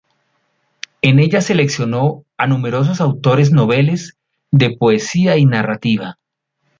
[1.03, 4.17] En ella seleccionó a numerosos autores noveles
[4.49, 6.17] de poesía y narrativa.